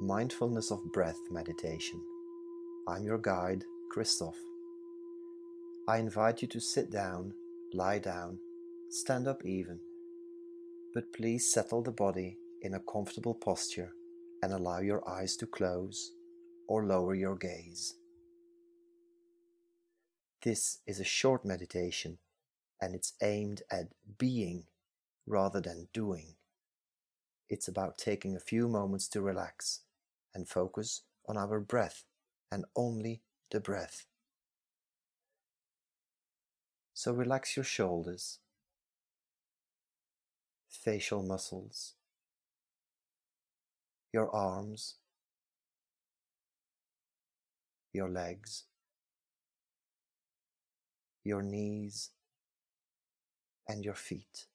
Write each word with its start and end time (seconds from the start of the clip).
Mindfulness 0.00 0.70
of 0.70 0.92
Breath 0.92 1.18
Meditation. 1.28 2.00
I'm 2.86 3.02
your 3.02 3.18
guide, 3.18 3.64
Christoph. 3.90 4.36
I 5.88 5.98
invite 5.98 6.40
you 6.40 6.46
to 6.48 6.60
sit 6.60 6.92
down, 6.92 7.32
lie 7.74 7.98
down, 7.98 8.38
stand 8.90 9.26
up 9.26 9.44
even, 9.44 9.80
but 10.94 11.12
please 11.12 11.52
settle 11.52 11.82
the 11.82 11.90
body 11.90 12.36
in 12.62 12.74
a 12.74 12.80
comfortable 12.92 13.34
posture 13.34 13.90
and 14.40 14.52
allow 14.52 14.78
your 14.78 15.02
eyes 15.10 15.34
to 15.38 15.46
close 15.46 16.12
or 16.68 16.86
lower 16.86 17.16
your 17.16 17.34
gaze. 17.34 17.96
This 20.44 20.78
is 20.86 21.00
a 21.00 21.04
short 21.04 21.44
meditation 21.44 22.18
and 22.80 22.94
it's 22.94 23.14
aimed 23.20 23.62
at 23.68 23.88
being 24.16 24.62
rather 25.26 25.60
than 25.60 25.88
doing. 25.92 26.36
It's 27.50 27.66
about 27.66 27.98
taking 27.98 28.36
a 28.36 28.40
few 28.40 28.68
moments 28.68 29.08
to 29.08 29.20
relax 29.20 29.80
and 30.38 30.48
focus 30.48 31.02
on 31.28 31.36
our 31.36 31.58
breath 31.58 32.04
and 32.52 32.64
only 32.76 33.22
the 33.50 33.58
breath. 33.58 34.06
So 36.94 37.12
relax 37.12 37.56
your 37.56 37.64
shoulders, 37.64 38.38
facial 40.68 41.22
muscles, 41.24 41.94
your 44.12 44.34
arms, 44.34 44.94
your 47.92 48.08
legs, 48.08 48.64
your 51.24 51.42
knees, 51.42 52.10
and 53.68 53.84
your 53.84 53.94
feet. 53.94 54.46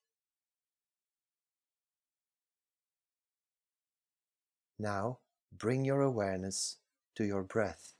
Now 4.79 5.19
bring 5.57 5.85
your 5.85 6.01
awareness 6.01 6.77
to 7.15 7.23
your 7.23 7.43
breath. 7.43 7.93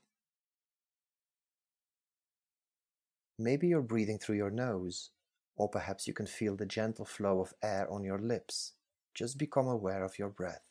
Maybe 3.38 3.68
you're 3.68 3.82
breathing 3.82 4.18
through 4.18 4.36
your 4.36 4.50
nose, 4.50 5.10
or 5.56 5.68
perhaps 5.68 6.06
you 6.06 6.14
can 6.14 6.26
feel 6.26 6.56
the 6.56 6.66
gentle 6.66 7.04
flow 7.04 7.40
of 7.40 7.54
air 7.62 7.86
on 7.90 8.04
your 8.04 8.18
lips. 8.18 8.72
Just 9.14 9.38
become 9.38 9.66
aware 9.66 10.04
of 10.04 10.18
your 10.18 10.28
breath. 10.28 10.66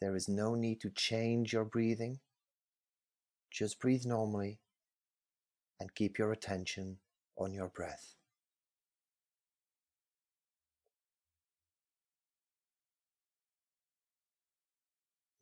There 0.00 0.16
is 0.16 0.28
no 0.28 0.54
need 0.54 0.80
to 0.80 0.90
change 0.90 1.52
your 1.52 1.64
breathing. 1.64 2.20
Just 3.50 3.80
breathe 3.80 4.04
normally 4.04 4.58
and 5.78 5.94
keep 5.94 6.18
your 6.18 6.32
attention 6.32 6.98
on 7.36 7.52
your 7.52 7.68
breath. 7.68 8.14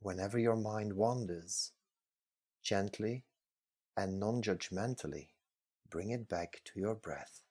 Whenever 0.00 0.38
your 0.38 0.56
mind 0.56 0.94
wanders, 0.94 1.72
gently 2.62 3.24
and 3.96 4.18
non 4.18 4.42
judgmentally 4.42 5.28
bring 5.90 6.10
it 6.10 6.28
back 6.28 6.62
to 6.64 6.80
your 6.80 6.94
breath. 6.94 7.42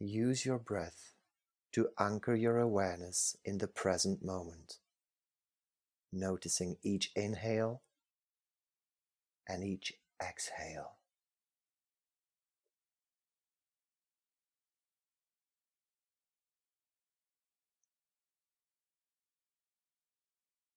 Use 0.00 0.44
your 0.44 0.58
breath 0.58 1.14
to 1.72 1.88
anchor 1.98 2.34
your 2.34 2.58
awareness 2.58 3.36
in 3.44 3.58
the 3.58 3.68
present 3.68 4.24
moment, 4.24 4.78
noticing 6.12 6.76
each 6.82 7.10
inhale 7.14 7.82
and 9.48 9.62
each 9.62 9.92
exhale. 10.20 10.96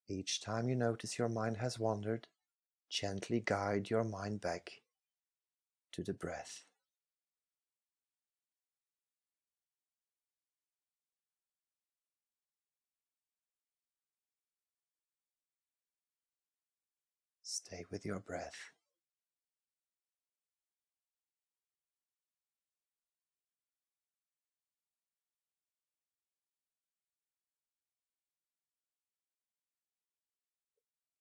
Each 0.09 0.39
time 0.39 0.69
you 0.69 0.75
notice 0.75 1.19
your 1.19 1.27
mind 1.27 1.57
has 1.57 1.77
wandered, 1.77 2.27
gently 2.89 3.41
guide 3.41 3.89
your 3.89 4.05
mind 4.05 4.39
back 4.39 4.81
to 5.91 6.03
the 6.03 6.13
breath. 6.13 6.63
Stay 17.43 17.83
with 17.91 18.05
your 18.05 18.19
breath. 18.19 18.76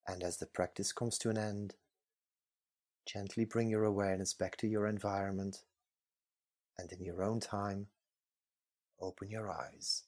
And 0.09 0.23
as 0.23 0.37
the 0.37 0.47
practice 0.47 0.93
comes 0.93 1.19
to 1.19 1.31
an 1.31 1.39
end, 1.39 1.75
gently 3.07 3.45
bring 3.45 3.69
your 3.69 3.85
awareness 3.85 4.35
back 4.35 4.57
to 4.59 4.67
your 4.67 4.87
environment 4.87 5.63
and 6.79 6.93
in 6.93 7.03
your 7.03 7.23
own 7.23 7.41
time, 7.41 7.87
open 9.01 9.31
your 9.31 9.51
eyes. 9.51 10.05